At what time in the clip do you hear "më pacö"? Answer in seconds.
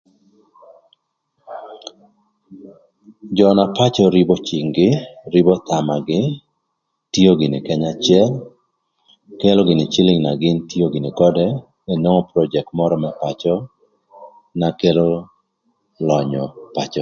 13.03-13.53